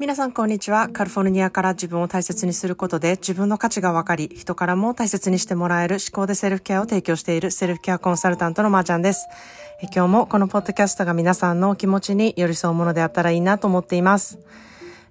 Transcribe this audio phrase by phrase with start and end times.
[0.00, 0.88] 皆さんこんにちは。
[0.88, 9.28] カリフォルニアから自分を大切にすることで自分の価値が分かり、人からも大切にしてもらえる思考でセルフケアを提供しているセルフケアコンサルタントのまーちゃんです。
[9.94, 14.40] 今日もこのポッドキャストが皆さんのお気持ちに寄り添うものであったらいいなと思っています。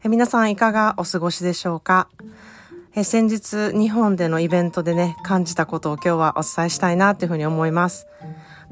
[0.04, 2.09] 皆さんいかがお過ごしでしょうか？
[3.04, 8.05] 先日日本でのイベントでね、感じたことを今日はお伝えしたいなというふうに思います。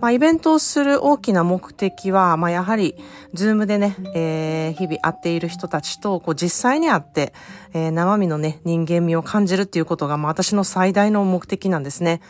[0.02, 2.96] まあ、イベントをする大きな目的は、まあ、やはり、
[3.34, 7.34] ズームでね、えー、日々会っている人たちと、こう、実際に会って、
[7.74, 12.22] えー、生身のね、人間味を感じるっていうことが、まあ、私の最大の目的なんですね。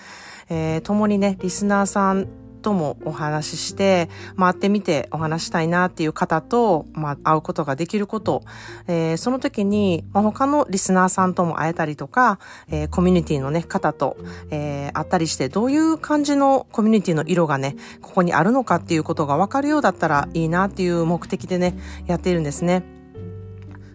[0.49, 2.27] えー、共にね、リスナーさん
[2.61, 8.43] ともお話しして、回ってみてお話したいなっていう方と、まあ、会うことができること、
[8.87, 12.39] えー、その時に、まあ、他のリスナーさんとも会えたりとか、
[12.69, 14.17] えー、コミュニティのね、方と、
[14.49, 22.83] えー、会ったりして、どういう感じのコミュニティの色がね、ここにあるのかっていうことがわかるようだったらいいなっていう目的でね、やっているんですね。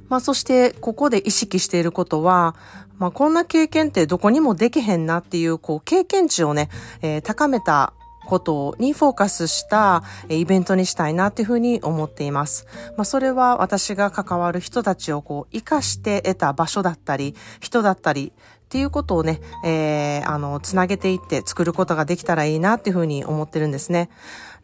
[0.08, 2.54] まあそして、ここで意識していることは、
[2.98, 6.68] まあこんな経験ってどこにもできへんなっていう、こう経験値をね、
[7.02, 7.92] えー、高めた
[8.26, 12.66] ことにフォーカスしたイベントにしたいなっていうふうに思っています。
[12.96, 18.32] まあ、それは私が関わる人たちをこう、活かして得た場所だったり、人だったり、
[18.66, 24.10] っていうことをね、えー、あの、つなげていって作ることができたらいいなっていうふうに思ってるんですね。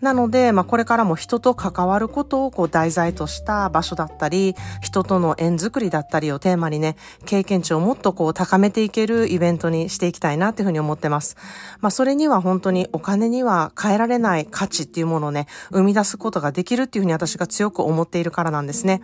[0.03, 11.36] なので、まあ、これからも人と関わることをこう題材とした場所だったり、人との縁作りだったりをテーマにね、経験値をもっとこう高めていけるイベントにしていきたいなっていうふうに思ってます。
[11.80, 19.03] まあ、それには本当にお金には変えられない価値っていうものをね、生み出すことができるっていうふうに私が強く思っているからなんですね。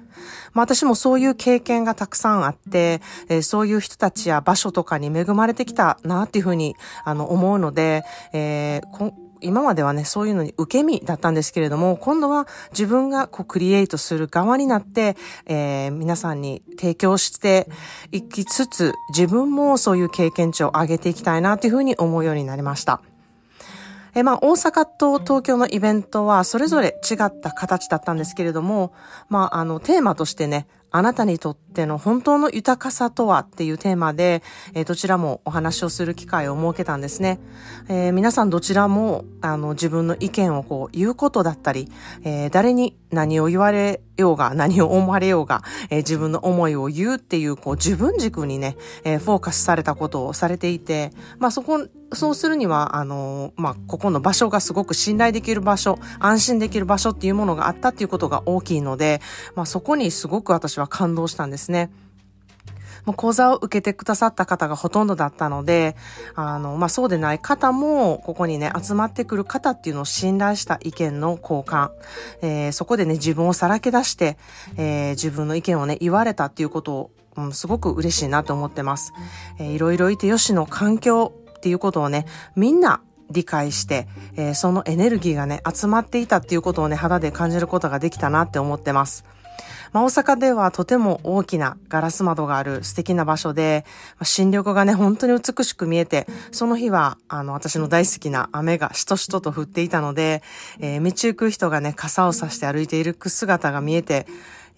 [0.53, 17.69] まあ、私もそういう経験がたくさんあって、えー、そういう人たちや場所とかに恵まれてきたなっていうふうに、あの、思うので、えー、今まではね、そういうのに受け身だったんですけれども、今度は自分がこうクリエイトする側になって、えー、皆さんに提供して
[18.13, 23.01] いきつつ、自分もそういう経験値を上げていきたいなというふうに思うようになりました。
[24.15, 28.93] えまあ、大阪と東京のイベントはそれぞれ違った形だったんですけれども、
[29.29, 34.43] まあ、あの、テーマとしてね、あなたにとっての本当の豊かさとはっていうテーマで、
[34.75, 37.39] えー、どちらもお話をする機会を設けたんですね。
[37.89, 41.91] えー、皆さんどちらも、あの、自分の意見をこう言うことだったり、
[42.25, 59.21] えー、誰に何を言われようが、何を思われようが、えー、自分の思いを言うっていう、こう自分軸にね、えー、フォーカスされたことをされていて、まあそこ、そうするには、あの、まあ、ここの場所がすごく信頼できる場所、安心できる場所っていうものがあったっていうことが大きいので、
[59.55, 61.91] まあそこにすごく私は感動したんですね。
[63.09, 65.97] もう講座を受けてくださった方がほとんどだったので、
[66.35, 71.91] あの、まあ、そうでない方も、ここにね、集まってくる方っていうのを信頼した意見の交換、
[72.43, 74.37] えー、そこでね、自分をさらけ出して、
[74.77, 79.15] えー、自分の意見をね、言われたっていうことを、うん、すごく嬉しいなと思ってます。
[79.59, 82.27] えー、いろいろいてよしの環境っていうことをね、
[82.57, 89.25] みんな理解して、えー、そのエネルギーがね、集まっていたっていうことをね、肌で感じることができたなって思ってます。
[89.93, 100.43] まあ、大阪ではとても大きなガラス窓がある素敵な場所で、まあ、新緑がね、本当に美しく見えて、その日は、あの、私の大好きな雨がしとしとと降っていたので、
[100.81, 104.27] えー、道行く人がね、傘を差して歩いている姿が見えて、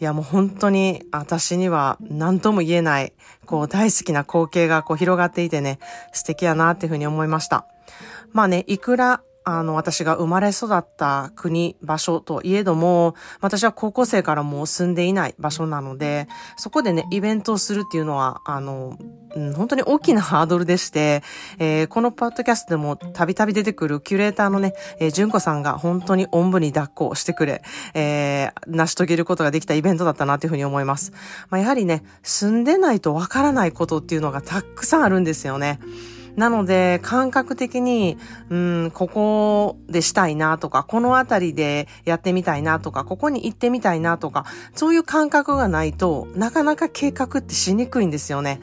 [0.01, 3.13] いやもう本当に私には何とも言えない、
[3.45, 5.79] こう大好きな光景がこう広がっていてね、
[6.13, 7.67] 素敵やなっていうふうに思いました。
[8.33, 18.99] まあね、いくらあの、私が生まれ育った国、場所といえども、私は高校生からもう住んでいない場所なので、そこでね、イベントをするっていうのは、あの、
[19.35, 21.23] うん、本当に大きな ハードルでして、
[21.59, 27.63] えー、このポッドキャストでもたびたび出てくるキュレーターのね、えー、純子さんが本当におんぶに抱っこしてくれ、
[27.95, 31.13] えー、成し遂げることができたイベントだったなというふうに思います。
[31.49, 35.81] まあ、やはりね、住んでないとわからないことっていうのがたくさんあるんですよね。
[36.37, 38.19] なので、感覚的に、
[38.51, 44.45] うん、ここでしたいなとか、この辺りでやってみたいなとか、ここに行ってみたいなとか、
[44.75, 48.61] そういう感覚がないとなかなか計画ってしにくいんですよね。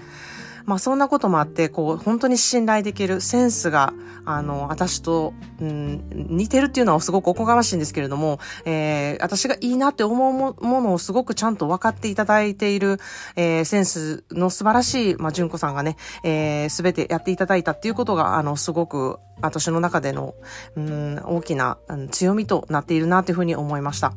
[0.67, 3.93] まあそんなこともあって、こう、本当に信頼できるセンスが、
[4.25, 12.99] あの、私と、うん、似てるっていうのはすごくおこがましいんですけれども、えー、私がいいなって思うものをすごくちゃんと分かっていただいている、
[13.37, 20.35] えー、センスの素晴らしい、まあ、純子さんがね、えー、すべてやっていただいたっていうことが、あの、すごく、私の中での、
[20.75, 21.77] うん、大きな、
[22.11, 24.13] 強みとなっているなというふうに思いました。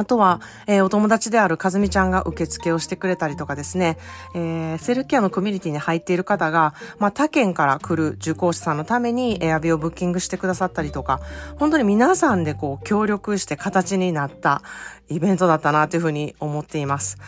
[0.00, 3.98] あとは、えー、お友達であるかずみちゃんが受付をしてくれたりとかですね、
[4.34, 11.20] えー、セルケアのコミュニティに入っている方が、まあ、他県から来る受講師さんのためにエアビをブッキングしてくださったりとか、
[11.58, 14.62] 本当に皆さんでこう協力して形になった
[15.10, 17.18] イベントだったなというふうに思っています。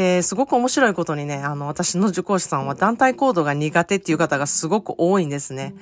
[0.00, 5.74] で、すごく面白いことにね、あの、私の受講師さんは団体行動が苦手っていう方がすごく多いんですね。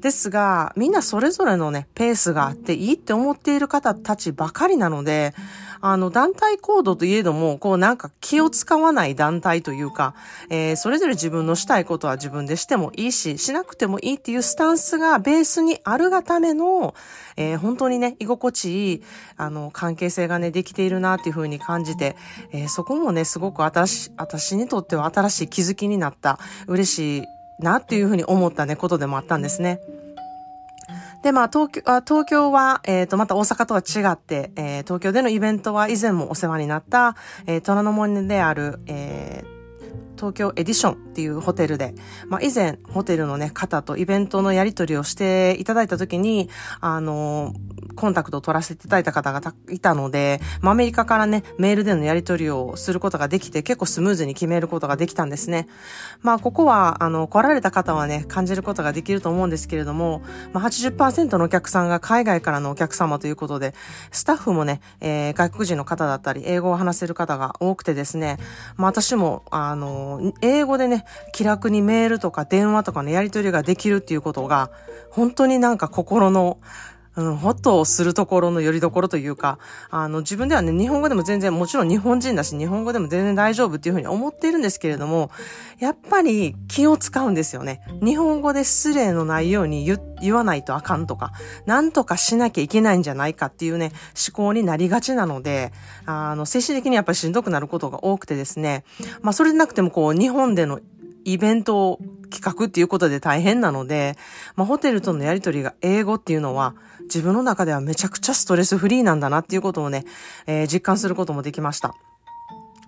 [0.00, 5.34] ですが、みんなそれぞれのね、ペースがあっていいって思っている方たちばかりなので、
[5.80, 10.14] あの、団体行動といえども、こうなんか気を使わない団体というか、
[10.50, 16.94] えー、それぞれ自分のしたいことは自分でしてもいいし、しなくてもいいっていうスタンスがベースにあるがための、
[17.36, 19.02] えー、本当にね、居心地いい、
[19.36, 22.16] あの、関係性がね、できているなっていうふうに感じて、
[22.52, 27.24] えー、そこもね、すごく私、私にとっては新しい気づきになった、嬉しい
[27.58, 29.80] なっていうふうに思ったね、ことでもあったんですね。
[31.26, 37.16] で、まあ、東京、あ東京は、えっ、ー、と、また大阪とは違って、えー、東京でのイベントは以前もお世話になった、
[37.48, 39.55] えー、虎ノ門である、えー、
[40.16, 41.94] 東京エディションっていうホテルで、
[42.28, 46.48] まあ、以前ホテルのね、方とイベントのやり取りをしていただいたときに、
[46.80, 47.54] あの
[47.96, 49.40] コンタクトを取らせていただいた方が
[49.70, 55.66] いたので、まあ、アメリカからね、メールでのやり取りをすることができて、結構スムーズに決めることができたんですね。
[56.22, 60.22] まあ、ここは、あの、来られた方はね、感じることができると思うんですけれども、
[60.52, 63.74] まあ80%、のお客さんが海外からのお客様ということで、
[64.12, 68.38] スタッフもね、えー、外国人の方だったり、英語を話せる方が多くてですね、
[68.76, 70.05] まあ、私も、あの、
[70.40, 74.70] 英語でね、気楽にメールとか電話とかのやり取りができるっていうことが、
[75.10, 76.58] 本当になんか心の、
[77.16, 79.58] うん、ほっとするところのよりどころというか、
[79.90, 85.30] あの、自分ではね、日本語でも全然、もちろん日本人だし、日本語でも全然大丈夫っていうふうに思っているんですけれども、
[85.78, 87.80] やっぱり気を使うんですよね。
[88.02, 91.32] 日本語で失礼のないように言、言わないとあかんとか、
[91.64, 93.92] なんとかしなきゃいけないんじゃないかっていうね、
[94.28, 95.72] 思考になりがちなので、
[96.04, 98.84] あの、精神的にやっぱりしんどくなることが多くてですね、
[99.22, 100.80] まあ、それでなくてもこう、日本での
[101.26, 101.98] イベント
[102.30, 104.16] 企画っていうことで大変なので、
[104.54, 110.04] まあ、ホテルとのやりとりが英語っていうのは、自分の中ではめちゃくちゃストレスフリーなんだなっていうことをね、
[110.46, 111.94] えー、実感することもできました。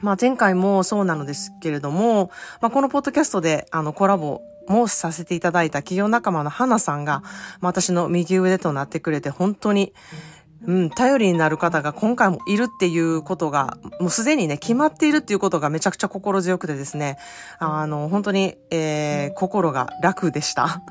[0.01, 2.31] まあ、前回もそうなのですけれども、
[2.61, 7.23] まあ、このポッドキャストであのコラボもさせていただいた企業仲間の花さんが、
[7.61, 9.93] まあ、私の右腕となってくれて本当に、うん、
[10.69, 17.17] うん頼りになる方が今回もいるっていうことが、もうすでにね、決まっているっていうことがめちゃくちゃ心強くてですね、
[17.59, 20.83] あの、本当に、えー、心が楽でした。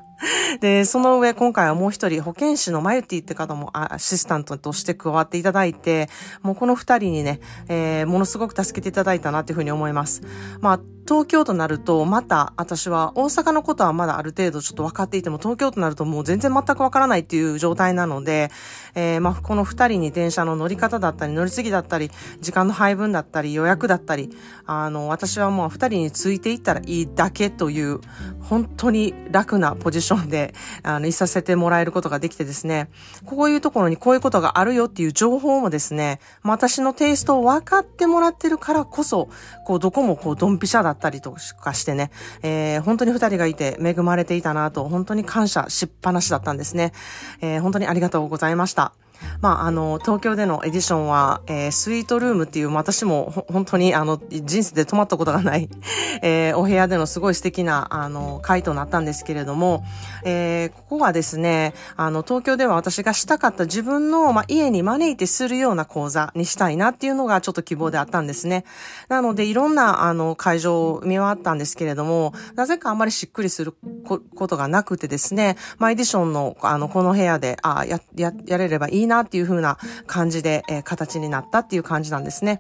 [0.62, 6.10] で、その上、今回はもう一人、保健師のマユティって方もアシスタントとして加わっていただいて、
[6.42, 10.24] もうこの二人にね、えー、ものすごく助けていただいたなっていうふうに思います。
[10.60, 18.52] まあ、東京となると、また、私は大阪のことはまだある程度ちょっと分かっていても、東京となるともう全然全く分からないっていう状態なので、
[18.94, 22.12] えー、まあ、この二人に電車の乗り方だったり、乗り継ぎだったり、
[22.42, 28.02] 時間の配分だったり、予約だったり、あの、私はもう二人についていったらいいだけという、
[28.42, 32.90] 本当に楽なポジションで、あの、いさせてもらえることができてですね、
[33.24, 39.30] こういうところにこういうことがあるよっていう情報もですね、まあ私のテイストを分かってもらってるからこそ、
[39.66, 42.12] こう、どこもこう、ドンピシャだったたりとかしてね、
[42.44, 46.94] えー、本当に二人がいて恵まれていたなと、本当に感謝しっぱなしだったんですね。
[47.42, 48.94] えー、本当にありがとうございました。
[49.42, 55.70] まあ、あの、東京でのエディションは、えー、スイートルームっていう、私も本当にあの、人生で泊まったことがない
[56.22, 59.84] えー、お部屋でのすごい素敵な、あの、会となったんですけれども、
[60.24, 68.66] えー、ここはですね、あの、東京では私がしたかった自分の、まあ、家に招いてするような講座にしたいなっていうのがちょっと希望であったんですね。
[69.10, 73.74] なので、いろんな、あの、会場を見回ったんですけれども、なぜかあんまりしっくりする
[74.06, 82.60] ことがなくてですね、まあ、エディションの、あの、この部屋で、あや、や、やれればいいなっていう風な感じで、えー、形になったっていう感じなんですね。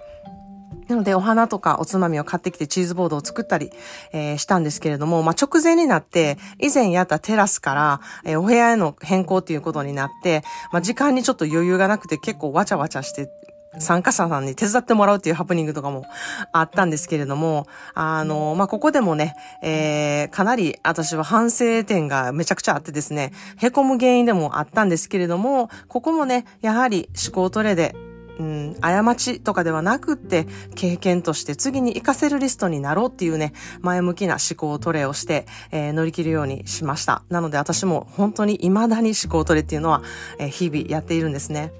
[0.88, 3.72] なので、お花とかおつまみを買ってきてチーズボードを作ったり、
[4.13, 13.30] えー、したんですけれども、まあ、直前になって、以前やったテラスから、えー、お部屋への変更っていうことになって、まあ、時間にちょっと余裕がなくて結構わちゃわちゃして
[13.80, 16.06] 参加者さんに手伝ってもらうっていうハプニングとかも
[16.52, 27.96] あったんですけれども、あの、まあ、ここでもね、えー、かなり私は反省点がめちゃくちゃあってですね、凹む原因でもあったんですけれども、ここもね、やはり思考トレで
[28.40, 37.24] うん、過ちとかではなくって、経験として次に活かせるリストになろうっていうね、前向きな思考トレをして、えー、乗り切るようにしました。
[37.30, 40.04] なので私も本当に未だに思考トレっていうのは、
[40.40, 41.72] えー、日々やっているんですね。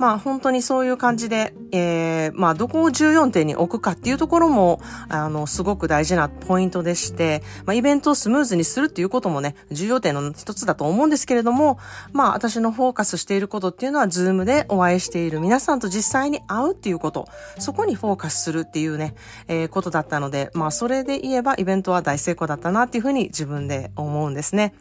[0.00, 4.80] まあ本当にそういう感じで、えー、まあどこを14点に置くかっていうところも、
[5.10, 11.78] あの、すごく大事なポイントでして、まあイベントをスムーズにするっていうこともね、重要点の一つだと思うんですけれども、
[12.14, 17.28] まあ私のフォーカスしていることっていうのは、ズームでお会いしている皆さんと実際に会うっていうこと、
[17.58, 19.14] そこにフォーカスするっていうね、
[19.48, 24.72] えー、ことだったので、まあそれで言えばイベントは大成功だったなっていうふうに自分で思うんですね。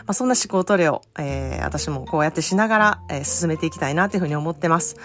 [0.00, 4.96] まあ、そんな思考トレを、えー、私もこうやってしながら、えー、進めていきたいなというふうに思ってます。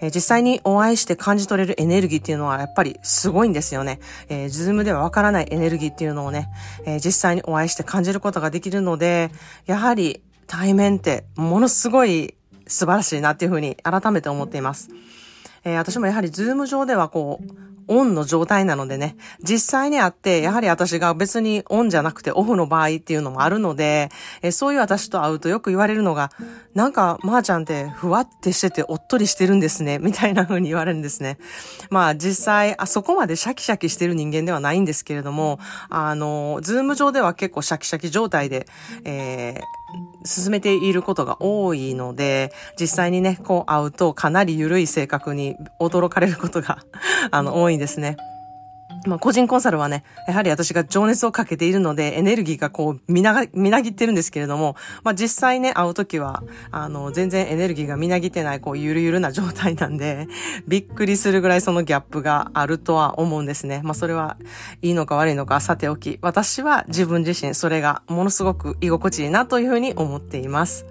[0.00, 4.00] えー、実際にお会いして感じ取れるエネルギーっていうのはやっぱりすごいんですよね。
[4.28, 6.48] えー、ズームではわからないエネルギーっていうのをね、
[6.84, 9.30] えー、実際にお会いして感じることができるので、
[9.66, 12.34] やはり対面ってものすごい
[12.66, 14.90] 素晴らしいなっていうふうに改めて思っています。
[15.64, 24.10] えー、私もやはりズーム上ではこう、オンの状態なのでね、実際にあって、やはり私が別にオンじゃなくてオフの場合っていうのもあるので、
[24.42, 26.30] えそういう私と会うとよく言われるのが、
[26.74, 31.38] なんか、まーちゃんってふわってしてておっとりしてるんですね、みたいな風に言われるんですね。
[31.90, 35.58] まあ実際、あそこまでシャキシャキしてる人間ではないんですけれども、
[35.88, 38.66] あの、ズーム上では結構シャキシャキ状態で、
[39.04, 39.81] えー
[40.24, 46.78] 進めていることが多いので、実際にね、こう会うとかなり緩い性格に驚かれることが
[47.30, 48.16] あの、多いんですね。
[49.06, 60.28] まあ、個人コンサルはね、やはり私が情熱をかけているので、エネルギーがこう、みなが、みなぎってるんですけれども、まあ、実際ね、会うときは、あの、全然エネルギーがみなぎってない、こう、ゆるゆるな状態なんで、
[60.68, 63.80] びっくりするぐらいそのギャップがあるとは思うんですね。
[63.82, 64.36] まあ、それは
[64.82, 70.86] いいのか悪いのかさておき、私は自分自身、それがものすごく居心地いいなというふうに思っています。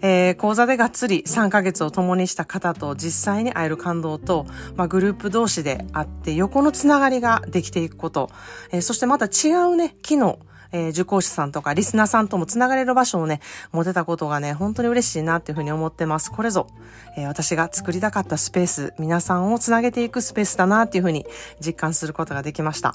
[0.00, 8.30] えー、講座でがっつり3ヶ月を共にした方と実際に会える感動と、まあ、グループ同士で会って横のつながりができていくこと、
[8.70, 10.38] えー、そしてまた違うね、機能、
[10.72, 13.40] えー、受講者さんとかリスナーさんともつながれる場所をね、
[13.72, 16.30] 持てたことがね、本当に嬉しいなっていうふうに思ってます。
[16.30, 16.68] これぞ、
[17.16, 21.26] えー、私が作りたかったスペース、皆さんをつなげていくスペースだなっていうふうに
[21.64, 22.94] 実感することができました。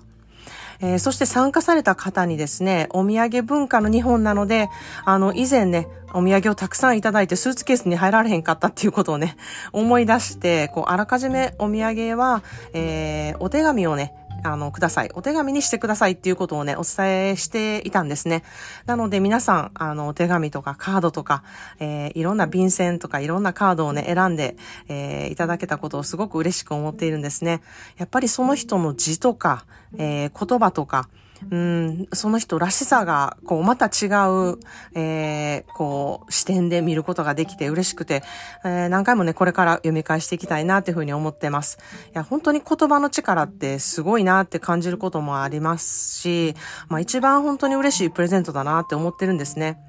[0.82, 4.70] えー、そして参加された方にですね、お土産文化の日本なので、
[5.06, 9.36] あの、以前ね、お土産をたくさんいただいてスーツケースに入られへんかったっていうことをね、
[9.72, 15.10] 思い出して、こう、あらかじめお土産は、えー、お手紙をね、あの、ください。
[15.14, 18.44] お手紙にしてくださいっていうことをね、お伝えしていたんですね。
[18.86, 21.44] なので皆さん、あの、お手紙とかカードとか、
[21.80, 24.58] えー、いろんな便箋とかいろんなカードをね、選んで、
[24.88, 27.62] えー、いただけたことをすごく嬉しく思っているんですね。
[27.98, 29.66] やっぱりその人の字とか、
[29.98, 31.10] えー、言葉とか、
[31.52, 34.60] うん、その人らしさが、こう、また違う、
[34.96, 38.24] えー、こう、視点で見ることができて嬉しくて、
[38.64, 41.78] えー、何回もね、これから読み返していきたいなっていうふうに思ってます。
[42.08, 46.56] いや、本当に言葉の力ってすごいなって感じることもありますし、
[46.88, 49.80] まあ一番本当に嬉しいプレゼントだなって思ってるんですね。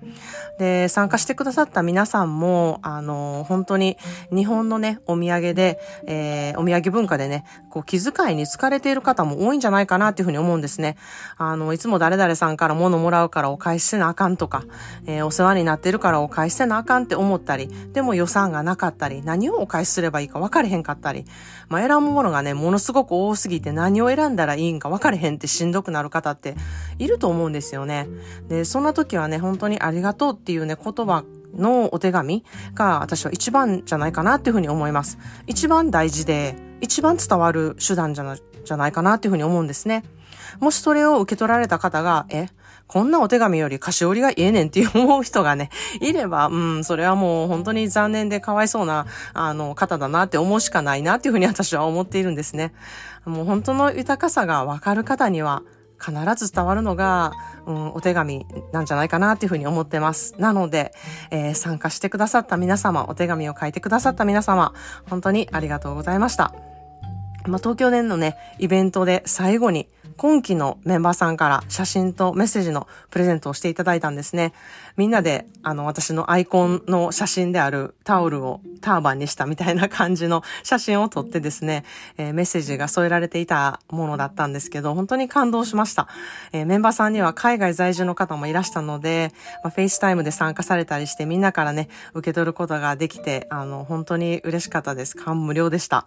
[0.58, 3.96] で、参加してくださった皆さんも、あの、本当に
[4.32, 10.96] 日本のね、お土産で、えー、お土産文化でね、こう、気遣いに疲れている方も多いんじゃないかなっていうふうに思うんですね。
[11.50, 14.64] あの、いつも誰々さんから物もらうからお返しせなあかんとか、
[15.06, 21.24] えー、お世話になってるからお返しせなあかんって思ったり、でも予算がなかったり、何をお返しすればいいか分かれへんかったり、
[21.68, 26.54] まあ、選ぶものがね、ものすごく多すぎて何を選んだらいいんか分かれへんってしんどくなる方って
[26.98, 28.08] いると思うんですよね。
[28.48, 31.24] で、そんな時はね、本当にありがとうっていうね、言葉
[31.56, 35.18] のお手紙が私は一番じゃないかなっていうふうに思います。
[35.46, 40.04] 一番大事で、一番伝わる手段じゃなじゃないかなっていうふうに思うんですね。
[40.60, 42.48] もしそれを受け取られた方が、え、
[42.86, 45.70] こんなお手紙より菓子折りがええねんって思う人がね、
[46.00, 52.74] いれば、うん、それはもう本当に残念でかわいそうな、あの、方だなって思うしかないなっていうふうに私は思っているんですね。
[53.24, 55.62] もう本当の豊かさがわかる方には、
[56.04, 57.32] 必ず伝わるのが、
[57.66, 60.34] うん、お手紙なんじゃないかなっていうふうに思ってます。
[60.38, 60.92] なので、
[61.30, 64.74] えー、参加してくださった皆様、お手紙を書いてくださった皆様、
[65.08, 66.52] 本当にありがとうございました。
[67.46, 74.52] まあ、東京でのね、イベントで最後に今期のメンバーさんから写真とメッセージのプレゼントをしていただいたんですね。
[74.96, 81.84] みんなで、あの、私のアイコンの写真であるタオルをターバンにしたみたいな感じの写真を撮ってですね、
[82.16, 86.08] えー、メッセージが添えられていたものだったんですけど、本当に感動しました。
[86.52, 95.16] えー、メンバーさんには海外在住の方もいらしたので、まあ、フェイスタイムで参加されたりしてみんなからね、受け取ることができて、あの、本当に嬉しかったです。
[95.16, 96.06] 感無量でした。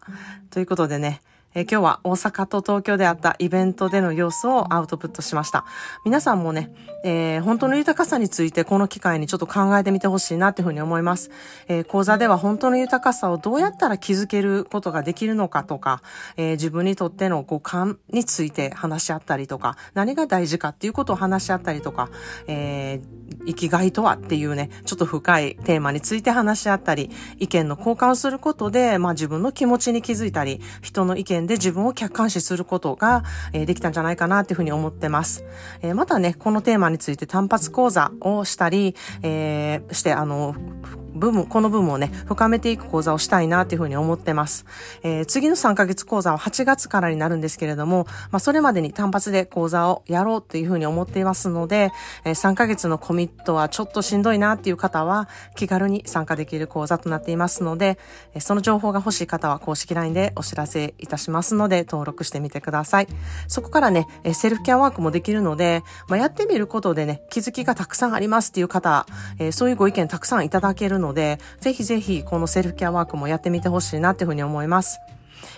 [0.50, 1.22] ということでね、
[1.58, 5.66] えー、今日は大阪と東京であったイベントでの様子をアウトプットしました。
[6.06, 6.72] 皆さんもね、
[7.04, 11.32] えー、本当の豊かさについてこの機会にちょっと考えてみてほしいなっていうふうに思います。
[11.68, 16.04] えー、講座では本当の豊かさをどうやったら気づけることができるのかとか、
[16.36, 22.12] えー、自分にとっての五感について話し合ったりとか、何が大事かっていうことを話し合ったりとか、
[22.46, 27.10] えー、生きがいとはっていうね、ちょっと深いテーマについて話し合ったり、
[27.40, 33.24] 意見の交換をすることで、まあ自分の気持ちに気づいたり、人の意見で自分を客観視することが、
[33.54, 35.44] えー、できたんじゃないかなというふうに思ってます。
[35.82, 40.56] えー、またね、このテーマについて単発講座をしたり、えー、して、あの、
[41.18, 44.66] 部分、この部分をね、深めていく講座をしたいなっていうふうに思ってます。
[45.04, 51.92] えー、次の3ヶ月講座は8月からになるんですけれども、まあ、それまでに単発で講座をやろうっていうふうに思っていますので、
[52.26, 57.98] えー、3ヶ月のコミットはちょっとしんどいなっていう方は、気軽に参加できる講座となっていますので、
[58.34, 63.08] えー、その情報が欲しい方は公式 LINE でお知らせいたしますので、登録してみてください。
[63.48, 69.06] そこからね、セルフケアワークもできるので、まあ、やってみることでね、気づきがたくさんありますっていう方、
[69.40, 75.00] えー、そういうご意見たくさんいただけるのので、ぜひぜひこのセルフケアワークもやってみてほしいなっていうふうに思います。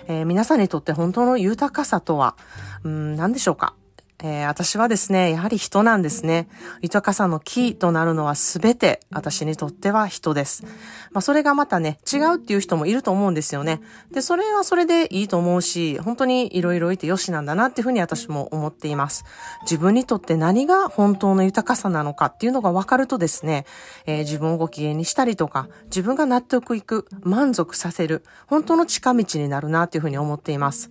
[0.07, 2.35] えー、皆さんにとって本当の豊かさとは、
[2.83, 3.73] うん、何でしょうか？
[4.21, 6.49] えー、私はですね、やはり人なんですね。
[6.81, 10.65] 豊かさのキーとなるのはすべて私にとっては人です。
[11.11, 13.79] まあそれがまたね、違うっていう人もいると思うんですよね。
[14.11, 19.23] で、それはそれでいいと思うし、本当にいろいろいてよしなんだなっていうふうに私も思っています。
[19.61, 23.65] 自分にとって何が本当の豊かさなのかっていうのが分かるとですね、
[24.05, 30.89] えー、自分をご機嫌にしたりとか、自分が納得いく、満足させる、本当の近道になるなっていうふうに思っています。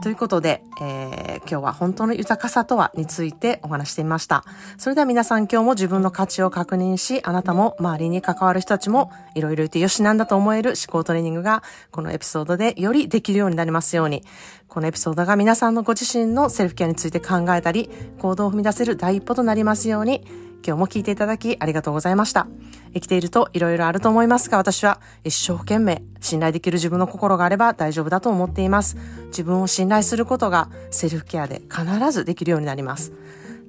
[0.00, 4.44] ということで、えー、今日は本当の豊かさとはについてお話してみました。
[4.78, 14.24] それでは皆さん今日も自分の価値を確認し、あなたも周りに関わる人たちもいろいろいてよしなんだと思える思考トレーニングがこのエピソードでよりできるようになりますように、
[14.68, 20.26] このエピソードが皆さんのご自身のセルフケアについて考えたり、行動を踏み出せる第一歩となりますように、
[20.64, 22.46] 今日も聞いていただきありがとうございました。
[22.94, 28.96] 生きていると色々あると思いますが、私は一生懸命信頼できる自分の心があれば大丈夫だと思っています。
[29.26, 33.12] 自分を信頼することがセルフケアで必ずできるようになります。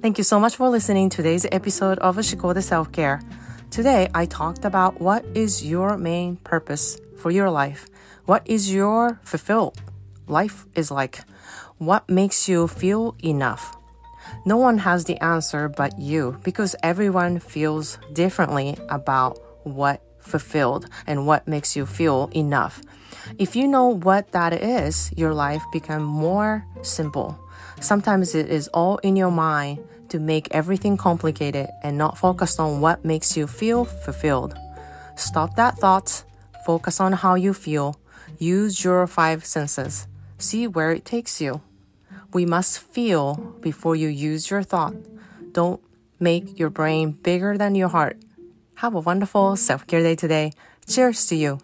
[0.02, 3.20] Thank you so much for listening to today's episode of 思考で Self-Care.
[3.70, 7.86] Today I talked about what is your main purpose for your life.
[8.26, 9.72] What is your fulfilled
[10.28, 11.22] life is like.
[11.78, 13.76] What makes you feel enough.
[14.46, 21.26] No one has the answer but you because everyone feels differently about what fulfilled and
[21.26, 22.82] what makes you feel enough.
[23.38, 27.38] If you know what that is, your life become more simple.
[27.80, 29.78] Sometimes it is all in your mind
[30.10, 34.54] to make everything complicated and not focused on what makes you feel fulfilled.
[35.16, 36.22] Stop that thought,
[36.66, 37.96] focus on how you feel,
[38.38, 40.06] use your five senses,
[40.38, 41.62] see where it takes you.
[42.34, 44.96] We must feel before you use your thought.
[45.52, 45.80] Don't
[46.18, 48.18] make your brain bigger than your heart.
[48.82, 50.50] Have a wonderful self care day today.
[50.84, 51.60] Cheers to you.